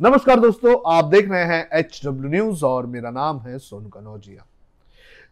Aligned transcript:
नमस्कार 0.00 0.40
दोस्तों, 0.40 0.74
आप 0.86 1.04
देख 1.04 1.28
रहे 1.30 1.44
हैं 1.44 1.78
एच 1.78 2.00
डब्ल्यू 2.04 2.30
न्यूज़ 2.30 2.64
और 2.64 2.86
मेरा 2.86 3.10
नाम 3.10 3.38
है 3.38 3.58
सोनू 3.58 3.88
कनौजिया। 3.88 4.44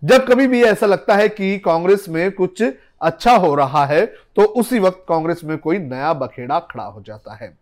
जब 0.02 0.26
कभी 0.26 0.46
भी 0.46 0.62
ऐसा 0.62 0.86
लगता 0.86 1.14
है 1.16 1.28
कि 1.28 1.58
कांग्रेस 1.58 2.04
में 2.08 2.30
कुछ 2.32 2.62
अच्छा 2.62 3.36
हो 3.36 3.54
रहा 3.54 3.84
है 3.86 4.04
तो 4.36 4.44
उसी 4.54 4.78
वक्त 4.78 5.04
कांग्रेस 5.08 5.40
में 5.44 5.56
कोई 5.58 5.78
नया 5.78 6.12
बखेड़ा 6.14 6.58
खड़ा 6.70 6.84
हो 6.84 7.02
जाता 7.06 7.34
है। 7.34 7.52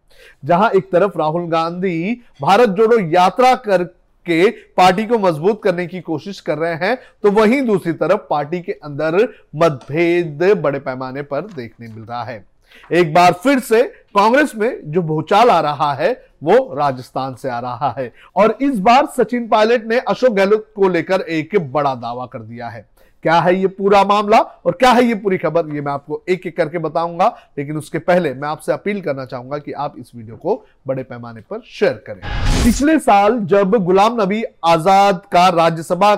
जहाँ 0.44 0.70
एक 0.70 0.90
तरफ़ 0.92 1.18
राहुल 1.18 1.46
गांधी 1.50 2.12
भारत 2.42 2.68
जोड़ो 2.70 2.98
यात्रा 3.10 3.54
करके 3.66 4.50
पार्टी 4.50 5.06
को 5.06 5.18
मज़बूत 5.18 5.62
करने 5.64 5.86
की 5.86 6.00
कोशिश 6.00 6.40
कर 6.40 6.58
रहे 6.58 6.74
हैं 6.76 6.96
तो 7.22 7.30
वहीं 7.32 7.62
दूसरी 7.66 7.92
तरफ़ 7.94 8.26
पार्टी 8.30 8.60
के 8.60 8.72
अंदर 8.74 9.22
मतभेद 9.56 10.42
बड़े 10.56 10.78
पैमाने 10.80 11.22
पर 11.24 11.46
देखने 11.46 11.88
मिल 11.88 12.04
रहा 12.04 12.24
है। 12.24 12.44
एक 12.92 13.12
बार 13.14 13.32
फिर 13.34 13.58
से 13.60 13.82
कांग्रेस 14.14 14.52
में 14.56 14.80
जो 14.84 15.02
भूचाल 15.02 15.50
आ 15.50 15.60
रहा 15.60 15.92
है, 15.94 16.10
वो 16.42 16.74
राजस्थान 16.74 17.34
से 17.34 17.48
आ 17.48 17.58
रहा 17.60 17.94
है। 17.98 18.12
और 18.36 18.56
इस 18.62 18.78
बार 18.80 19.06
सचिन 19.16 19.48
पायलट 19.48 19.86
ने 19.86 19.98
अशोक 20.00 20.32
गहलोत 20.32 20.72
को 20.76 20.88
लेकर 20.88 21.20
एक 21.20 21.58
बड़ा 21.72 21.94
दावा 21.94 22.26
कर 22.26 22.38
दिया 22.38 22.68
है। 22.68 22.86
क्या 23.24 23.38
है 23.40 23.54
ये 23.54 23.66
पूरा 23.68 24.02
मामला 24.04 24.38
और 24.38 24.72
क्या 24.72 24.90
है 24.92 25.04
ये 25.04 25.14
पूरी 25.14 25.38
खबर, 25.38 25.74
ये 25.74 25.80
मैं 25.80 25.92
आपको 25.92 26.22
एक 26.28 26.46
एक 26.46 26.56
करके 26.56 26.78
बताऊँगा, 26.78 27.26
लेकिन 27.58 27.76
उसके 27.76 27.98
पहले 28.00 28.32
मैं 28.34 28.48
आपसे 28.48 28.72
अपील 28.72 29.00
करना 29.00 29.24
चाहूँगा 29.24 29.58
कि 29.58 29.72
आप 29.72 29.94
इस 29.98 30.10
वीडियो 30.14 30.36
को 30.36 30.62
बड़े 30.86 31.02
पैमाने 31.02 31.40
पर 31.40 31.62
शेयर 31.68 32.02
करें। 32.06 32.20
पिछले 32.64 32.98
साल 32.98 33.38
जब 33.42 33.76
गुलाम 33.76 34.20
नबी 34.22 34.42
आज़ाद 34.64 35.22
का 35.32 35.48
राज्यसभा 35.48 36.14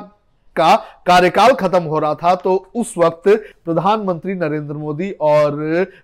का 0.58 0.74
कार्यकाल 1.06 1.52
खत्म 1.54 1.82
हो 1.84 1.98
रहा 1.98 2.14
था 2.14 2.34
तो 2.36 2.54
उस 2.74 2.94
वक्त 2.98 3.28
प्रधानमंत्री 3.64 4.34
नरेंद्र 4.36 4.74
मोदी 4.76 5.10
और 5.12 5.56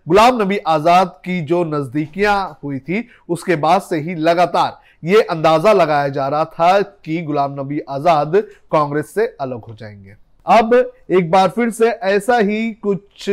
गुलाम 0.08 0.42
नबी 0.42 0.58
आज़ाद 0.68 1.12
की 1.24 1.40
जो 1.42 1.64
नजदीकियाँ 1.66 2.58
हुई 2.64 2.78
थी, 2.78 3.06
उसके 3.28 3.56
बाद 3.56 3.82
से 3.82 4.00
ही 4.00 4.14
लगातार 4.16 4.82
ये 5.02 5.22
अंदाज़ा 5.22 5.72
लगाया 5.72 6.08
जा 6.10 6.28
रहा 6.28 6.44
था 6.46 6.80
कि 6.80 7.20
गुलाम 7.22 7.60
नबी 7.60 7.80
आज़ाद 7.90 8.36
कांग्रेस 8.72 9.14
से 9.14 9.26
अलग 9.40 9.64
हो 9.64 9.74
जाएँगे। 9.74 10.14
अब 10.46 10.74
एक 11.10 11.30
बार 11.30 11.48
फिर 11.48 11.70
से 11.70 11.88
ऐसा 11.88 12.38
ही 12.38 12.72
कुछ 12.82 13.28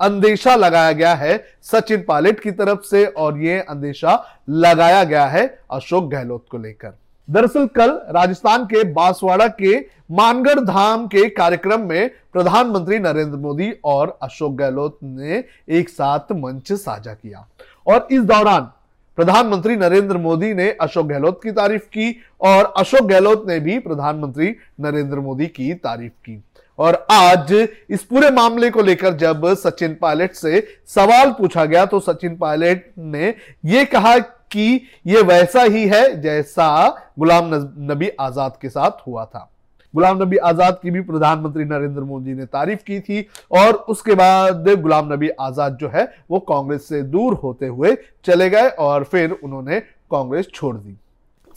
अंदेशा 0.00 0.54
लगाया 0.56 0.92
गया 0.92 1.14
है 1.14 1.36
सचिन 1.62 2.04
पायलट 2.08 2.40
की 2.40 2.50
तरफ़ 2.52 2.80
से, 2.82 3.04
और 3.06 3.38
यह 3.38 3.64
अंदेशा 3.68 4.22
लगाया 4.48 5.02
गया 5.04 5.26
है 5.26 5.46
अशोक 5.70 6.10
गहलोत 6.10 6.44
को 6.50 6.58
लेकर। 6.58 6.98
दरअसल 7.28 7.66
कल 7.66 7.90
राजस्थान 8.10 8.64
के 8.64 8.82
बांसवाड़ा 8.92 9.46
के 9.60 9.78
मानगढ़ 10.10 10.60
धाम 10.60 11.06
के 11.06 11.28
कार्यक्रम 11.28 11.80
में 11.80 12.10
प्रधानमंत्री 12.32 12.98
नरेंद्र 12.98 13.38
मोदी 13.38 13.70
और 13.84 14.18
अशोक 14.22 14.54
गहलोत 14.54 14.98
ने 15.02 15.42
एक 15.68 15.88
साथ 15.88 16.32
मंच 16.34 16.72
साझा 16.72 17.14
किया। 17.14 17.46
और 17.86 18.08
इस 18.10 18.22
दौरान 18.22 18.70
प्रधानमंत्री 19.18 19.76
नरेंद्र 19.76 20.16
मोदी 20.18 20.52
ने 20.54 20.70
अशोक 20.72 21.06
गहलोत 21.06 21.40
की 21.42 21.52
तारीफ़ 21.52 21.82
की 21.84 22.16
और 22.40 22.72
अशोक 22.76 23.06
गहलोत 23.08 23.44
ने 23.48 23.58
भी 23.60 23.78
प्रधानमंत्री 23.78 24.54
नरेंद्र 24.80 25.20
मोदी 25.20 25.46
की 25.46 25.72
तारीफ़ 25.74 26.12
की। 26.12 26.42
और 26.78 27.06
आज 27.10 27.52
इस 27.90 28.02
पूरे 28.02 28.30
मामले 28.30 28.70
को 28.70 28.82
लेकर 28.82 29.14
जब 29.16 29.46
सचिन 29.56 29.94
पायलट 29.94 30.32
से 30.32 30.60
सवाल 30.86 31.30
पूछा 31.32 31.64
गया 31.64 31.84
तो 31.86 32.00
सचिन 32.00 32.36
पायलट 32.36 32.84
ने 32.98 33.34
यह 33.64 33.84
कहा 33.84 34.18
कि 34.18 34.80
यह 35.06 35.22
वैसा 35.22 35.62
ही 35.62 35.86
है 35.88 36.20
जैसा 36.22 36.88
गुलाम 37.18 37.50
नबी 37.90 38.10
आज़ाद 38.20 38.58
के 38.62 38.68
साथ 38.68 39.06
हुआ 39.06 39.24
था। 39.24 39.50
गुलाम 39.96 40.22
नबी 40.22 40.36
आज़ाद 40.44 40.78
की 40.82 40.90
भी 40.90 41.00
प्रधानमंत्री 41.02 41.64
नरेंद्र 41.66 42.02
मोदी 42.02 42.34
ने 42.34 42.44
तारीफ़ 42.48 42.80
की 42.82 43.00
थी 43.00 43.26
और 43.52 43.74
उसके 43.88 44.14
बाद 44.16 44.68
गुलाम 44.80 45.12
नबी 45.12 45.28
आज़ाद 45.40 45.76
जो 45.80 45.88
है, 45.88 46.04
वो 46.30 46.38
कांग्रेस 46.40 46.88
से 46.88 47.02
दूर 47.04 47.34
होते 47.42 47.66
हुए 47.68 47.96
चले 48.24 48.48
गए 48.50 48.68
और 48.80 49.04
फिर 49.06 49.30
उन्होंने 49.32 49.80
कांग्रेस 50.10 50.48
छोड़ 50.54 50.76
दी। 50.76 50.96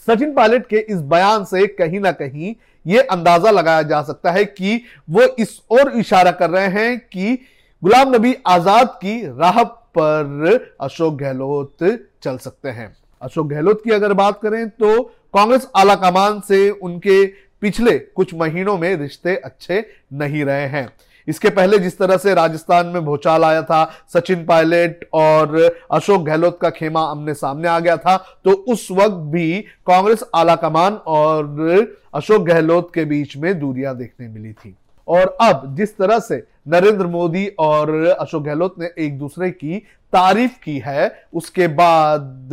सचिन 0.08 0.32
पायलट 0.34 0.66
के 0.66 0.78
इस 0.88 1.00
बयान 1.08 1.44
से 1.44 1.66
कहीं 1.68 2.00
ना 2.00 2.12
कहीं 2.14 2.54
ये 2.86 3.00
अंदाज़ा 3.08 3.50
लगाया 3.50 3.82
जा 3.84 4.00
सकता 4.02 4.30
है 4.32 4.44
कि 4.46 4.80
वो 5.10 5.22
इस 5.38 5.60
ओर 5.70 5.90
इशारा 5.98 6.30
कर 6.32 6.50
रहे 6.50 6.68
हैं 6.70 6.98
कि 7.00 7.34
गुलाम 7.82 8.14
नबी 8.14 8.34
आज़ाद 8.48 8.98
की 9.02 9.20
राह 9.38 9.62
पर 9.98 10.74
अशोक 10.80 11.18
गहलोत 11.18 11.84
चल 12.22 12.36
सकते 12.38 12.68
हैं। 12.70 12.94
अशोक 13.22 13.46
गहलोत 13.48 13.80
की 13.84 13.90
अगर 13.92 14.12
बात 14.14 14.40
करें 14.42 14.68
तो 14.70 15.02
कांग्रेस 15.34 15.68
आला 15.76 15.94
कमान 15.98 16.40
से 16.42 16.68
उनके 16.70 17.24
पिछले 17.62 17.98
कुछ 17.98 18.34
महीनों 18.34 18.76
में 18.78 18.94
रिश्ते 18.96 19.36
अच्छे 19.36 19.84
नहीं 20.12 20.44
रहे 20.44 20.66
हैं। 20.66 20.88
इसके 21.28 21.50
पहले 21.50 21.78
जिस 21.78 21.98
तरह 21.98 22.16
से 22.16 22.34
राजस्थान 22.34 22.86
में 22.86 23.04
भूचाल 23.04 23.44
आया 23.44 23.62
था, 23.62 23.84
सचिन 24.14 24.44
पायलट 24.44 25.04
और 25.12 25.56
अशोक 25.92 26.24
गहलोत 26.24 26.58
का 26.62 26.70
खेमा 26.70 27.00
आमने 27.00 27.34
सामने 27.34 27.68
आ 27.68 27.78
गया 27.80 27.96
था 27.96 28.16
तो 28.44 28.52
उस 28.68 28.86
वक्त 28.90 29.16
भी 29.32 29.60
कांग्रेस 29.86 30.24
आला 30.34 30.54
कमान 30.56 30.94
और 31.06 31.96
अशोक 32.14 32.42
गहलोत 32.42 32.90
के 32.94 33.04
बीच 33.04 33.36
में 33.36 33.58
दूरियाँ 33.60 33.96
देखने 33.96 34.28
मिली 34.28 34.52
थी। 34.52 34.74
और 35.08 35.36
अब 35.40 35.74
जिस 35.76 35.96
तरह 35.96 36.18
से 36.18 36.42
नरेंद्र 36.68 37.06
मोदी 37.06 37.46
और 37.58 37.94
अशोक 38.10 38.42
गहलोत 38.42 38.74
ने 38.78 38.90
एक 38.98 39.18
दूसरे 39.18 39.50
की 39.50 39.78
तारीफ़ 40.12 40.52
की 40.64 40.78
है, 40.78 41.24
उसके 41.34 41.66
बाद 41.68 42.50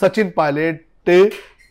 सचिन 0.00 0.32
पायलट 0.36 0.80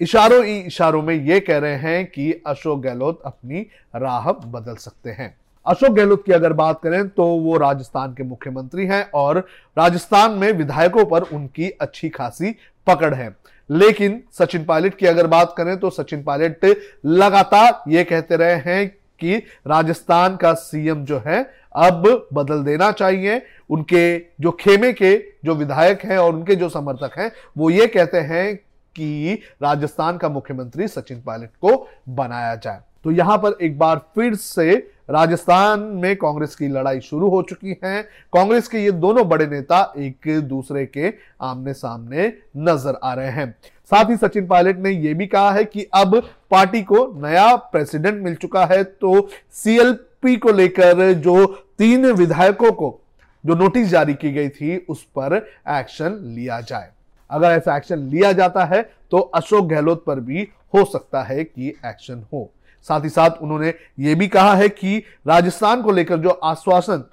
इशारों 0.02 0.44
ही 0.46 0.58
इशारों 0.60 1.02
में 1.02 1.14
यह 1.16 1.40
कह 1.40 1.58
रहे 1.58 1.76
हैं 1.76 2.06
कि 2.06 2.32
अशोक 2.48 2.82
गहलोत 2.82 3.22
अपनी 3.26 3.66
राह 3.96 4.32
बदल 4.32 4.76
सकते 4.76 5.10
हैं। 5.10 5.36
अशोक 5.66 5.92
गहलोत 5.92 6.24
की 6.26 6.32
अगर 6.32 6.54
बात 6.54 6.80
करें 6.84 7.08
तो 7.10 7.26
वो 7.26 7.58
राजस्थान 7.58 8.14
के 8.14 8.24
मुख्यमंत्री 8.24 8.86
हैं 8.86 9.04
और 9.12 9.38
राजस्थान 9.78 10.32
में 10.32 10.52
विधायकों 10.52 11.06
पर 11.06 11.22
उनकी 11.24 11.70
अच्छी 11.72 12.10
खासी 12.10 12.56
पकड़ 12.88 13.14
है। 13.14 13.36
लेकिन 13.70 14.22
सचिन 14.34 14.64
पायलट 14.66 14.96
की 14.96 15.06
अगर 15.06 15.28
बात 15.28 15.54
करें 15.58 15.78
तो 15.80 15.90
सचिन 15.90 16.24
पायलट 16.24 16.66
लगातार 17.06 17.92
ये 17.92 18.04
कहते 18.04 18.36
रहे 18.36 18.56
हैं 18.66 18.88
कि 19.22 19.36
राजस्थान 19.68 20.36
का 20.36 20.54
सीएम 20.54 21.04
जो 21.06 21.22
है 21.26 21.42
अब 21.76 22.28
बदल 22.34 22.64
देना 22.64 22.92
चाहिए। 22.92 23.42
उनके 23.70 24.18
जो 24.42 24.52
खेमे 24.52 24.94
के 24.94 25.18
जो 25.46 25.56
विधायक 25.56 26.06
हैं 26.06 26.18
और 26.18 26.34
उनके 26.34 26.56
जो 26.56 26.70
समर्थक 26.70 27.18
हैं 27.20 27.32
वो 27.58 27.70
ये 27.70 27.88
कहते 27.88 28.18
हैं 28.20 28.58
कि 28.98 29.40
राजस्थान 29.64 30.18
का 30.18 30.30
मुख्यमंत्री 30.30 30.88
सचिन 30.88 31.22
पायलट 31.22 31.50
को 31.62 31.88
बनाया 32.12 32.56
जाए। 32.56 32.82
तो 33.04 33.12
यहाँ 33.12 33.38
पर 33.38 33.58
एक 33.62 33.78
बार 33.80 34.02
फिर 34.16 34.36
से 34.36 34.76
राजस्थान 35.10 35.80
में 35.96 36.16
कांग्रेस 36.16 36.56
की 36.56 36.68
लड़ाई 36.68 37.00
शुरू 37.02 37.30
हो 37.30 37.42
चुकी 37.42 37.78
है। 37.84 38.02
कांग्रेस 38.34 38.68
के 38.68 38.78
ये 38.78 38.92
दोनों 38.94 39.28
बड़े 39.30 39.46
नेता 39.48 39.82
एक 39.98 40.28
दूसरे 40.48 40.86
के 40.88 41.14
आमने 41.42 41.74
सामने 41.74 42.28
नज़र 42.60 43.00
आ 43.04 43.14
रहे 43.14 43.30
हैं। 43.32 43.50
साथ 43.92 44.10
ही 44.10 44.18
सचिन 44.18 44.48
पायलट 44.48 44.80
ने 44.80 44.90
यह 44.90 45.14
भी 45.14 45.28
कहा 45.28 45.52
है 45.52 45.64
कि 45.66 45.88
अब 45.96 46.18
पार्टी 46.52 46.82
को 46.84 47.06
नया 47.22 47.56
प्रेसिडेंट 47.56 48.24
मिल 48.24 48.36
चुका 48.36 48.66
है 48.66 48.84
तो 48.84 49.28
सीएलपी 49.56 50.36
को 50.36 50.52
लेकर 50.52 51.14
जो 51.14 51.46
तीन 51.78 52.12
विधायकों 52.14 52.72
को 52.74 53.00
जो 53.44 53.56
नोटिस 53.56 53.88
जारी 53.88 54.14
की 54.14 54.32
गई 54.32 54.50
थी, 54.50 54.78
उस 54.80 55.04
पर 55.18 55.36
एक्शन 55.70 56.20
लिया 56.26 56.60
जाए। 56.62 56.90
अगर 57.30 57.52
ऐसा 57.52 57.76
एक्शन 57.78 58.00
लिया 58.00 58.32
जाता 58.32 58.66
है 58.66 58.82
तो 59.12 59.18
अशोक 59.18 59.68
गहलोत 59.68 60.04
पर 60.06 60.20
भी 60.20 60.48
हो 60.74 60.84
सकता 60.86 61.24
है 61.24 61.44
कि 61.44 61.68
एक्शन 61.86 62.26
हो। 62.34 62.50
साथ 62.88 63.04
ही 63.04 63.10
साथ 63.10 63.42
उन्होंने 63.42 63.74
यह 64.00 64.16
भी 64.16 64.28
कहा 64.28 64.54
है 64.56 64.70
कि 64.70 64.98
राजस्थान 65.28 65.82
को 65.82 65.92
लेकर 65.92 66.18
जो 66.18 66.30
आश्वासन 66.30 67.04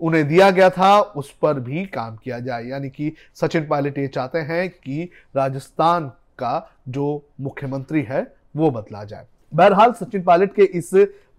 उन्हें 0.00 0.26
दिया 0.28 0.50
गया 0.50 0.68
था, 0.70 1.00
उस 1.00 1.30
पर 1.32 1.60
भी 1.60 1.84
काम 1.86 2.16
किया 2.16 2.38
जाए। 2.38 2.64
यानी 2.64 2.88
कि 2.88 3.12
सचिन 3.34 3.66
पायलट 3.68 3.98
ये 3.98 4.06
चाहते 4.08 4.38
हैं 4.38 4.68
कि 4.68 5.08
राजस्थान 5.36 6.08
का 6.38 6.70
जो 6.88 7.22
मुख्यमंत्री 7.40 8.02
है, 8.02 8.26
वो 8.56 8.70
बदला 8.70 9.04
जाए। 9.04 9.26
बहरहाल 9.52 9.92
सचिन 9.92 10.22
पायलट 10.22 10.54
के 10.54 10.62
इस 10.64 10.90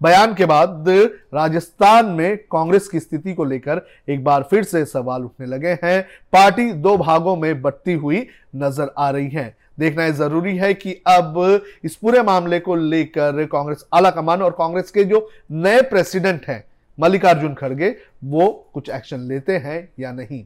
बयान 0.01 0.33
के 0.33 0.45
बाद 0.45 0.85
राजस्थान 1.33 2.05
में 2.07 2.37
कांग्रेस 2.51 2.87
की 2.87 2.99
स्थिति 2.99 3.33
को 3.33 3.43
लेकर 3.43 3.81
एक 4.09 4.23
बार 4.23 4.43
फिर 4.49 4.63
से 4.63 4.83
सवाल 4.85 5.23
उठने 5.23 5.47
लगे 5.47 5.77
हैं। 5.83 6.01
पार्टी 6.33 6.71
दो 6.73 6.95
भागों 6.97 7.35
में 7.35 7.61
बटती 7.61 7.93
हुई 7.93 8.27
नज़र 8.55 8.93
आ 8.97 9.09
रही 9.09 9.29
है। 9.29 9.55
देखना 9.79 10.05
यह 10.05 10.11
ज़रूरी 10.11 10.55
है 10.57 10.73
कि 10.73 10.93
अब 11.07 11.61
इस 11.83 11.95
पूरे 11.95 12.21
मामले 12.21 12.59
को 12.59 12.75
लेकर 12.75 13.45
कांग्रेस 13.45 13.85
आला 13.93 14.09
कमान 14.11 14.41
और 14.41 14.51
कांग्रेस 14.51 14.91
के 14.91 15.03
जो 15.03 15.27
नए 15.51 15.81
प्रेसिडेंट 15.81 16.45
हैं, 16.47 16.63
मल्लिकार्जुन 16.97 17.53
खड़गे, 17.53 17.95
वो 18.23 18.47
कुछ 18.73 18.89
एक्शन 18.89 19.19
लेते 19.19 19.57
हैं 19.57 19.87
या 19.99 20.11
नहीं? 20.11 20.43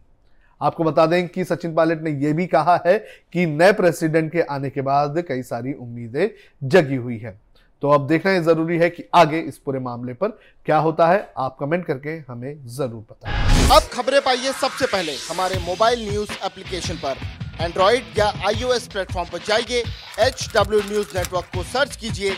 आपको 0.62 0.84
बता 0.84 1.06
दें 1.06 1.28
कि 1.28 1.44
सचिन 1.44 1.74
पायलट 1.76 2.02
ने 2.02 2.12
यह 2.12 2.34
भी 2.34 2.46
कहा 2.48 2.80
है 2.86 2.98
कि 3.34 3.46
नए 3.46 3.72
प्रेसिडेंट 3.74 4.32
के 4.32 4.42
आने 4.42 4.70
के 4.70 4.82
बाद 4.82 5.24
कई 5.28 5.42
सारी 5.44 5.74
उम्मीदें 5.74 6.30
जगी 6.64 6.96
हुई 6.96 7.18
है। 7.18 7.45
तो 7.86 7.90
अब 7.92 8.06
देखना 8.08 8.32
यह 8.32 8.42
ज़रूरी 8.42 8.78
है 8.78 8.90
कि 8.90 9.04
आगे 9.16 9.40
इस 9.40 9.58
पूरे 9.66 9.80
मामले 9.80 10.14
पर 10.14 10.30
क्या 10.66 10.78
होता 10.86 11.08
है। 11.08 11.18
आप 11.38 11.58
कमेंट 11.60 11.86
करके 11.86 12.10
हमें 12.30 12.66
ज़रूर 12.68 13.04
बताएँ। 13.12 13.68
अब 13.72 13.90
खबरें 13.94 14.20
पाइए 14.22 14.52
सबसे 14.62 14.86
पहले 14.86 15.12
हमारे 15.18 15.60
मोबाइल 15.66 16.00
न्यूज़ 16.10 16.32
एप्लीकेशन 16.46 16.96
पर। 17.04 17.18
एंड्रॉइड 17.62 18.18
या 18.18 18.32
आईओएस 18.48 18.88
प्लेटफॉर्म 18.94 19.30
पर 19.32 19.40
जाइए 19.48 19.84
एच 20.28 20.48
डब्ल्यू 20.56 20.80
न्यूज़ 20.82 21.18
नेटवर्क 21.18 21.52
को 21.56 21.64
सर्च 21.66 21.96
कीजिए 21.96 22.34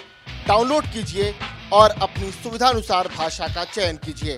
डाउनलोड 0.48 0.92
कीजिए 0.94 1.34
और 1.74 1.96
अपनी 2.02 2.32
सुविधानुसार 2.34 3.08
भाषा 3.18 3.48
का 3.48 3.64
चयन 3.66 3.98
कीजिए। 4.06 4.38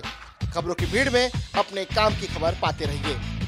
खबरों 0.54 0.74
की 0.74 0.86
भीड़ 0.92 1.08
में 1.10 1.24
अपने 1.26 1.84
काम 1.90 2.20
की 2.20 2.34
खबर 2.34 2.58
पाते 2.62 2.84
रहिए। 2.84 3.39